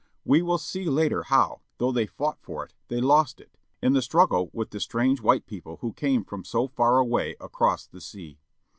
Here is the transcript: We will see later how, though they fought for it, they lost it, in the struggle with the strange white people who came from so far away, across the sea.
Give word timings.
We 0.25 0.41
will 0.41 0.57
see 0.57 0.85
later 0.85 1.21
how, 1.21 1.61
though 1.77 1.91
they 1.91 2.07
fought 2.07 2.39
for 2.41 2.65
it, 2.65 2.73
they 2.87 2.99
lost 2.99 3.39
it, 3.39 3.55
in 3.83 3.93
the 3.93 4.01
struggle 4.01 4.49
with 4.51 4.71
the 4.71 4.79
strange 4.79 5.21
white 5.21 5.45
people 5.45 5.77
who 5.81 5.93
came 5.93 6.23
from 6.23 6.43
so 6.43 6.67
far 6.67 6.97
away, 6.97 7.35
across 7.39 7.85
the 7.85 8.01
sea. 8.01 8.39